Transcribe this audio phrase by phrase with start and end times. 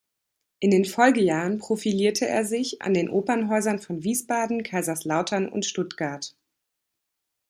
[0.59, 6.35] In den Folgejahren profilierte er sich an den Opernhäusern von Wiesbaden, Kaiserslautern und Stuttgart.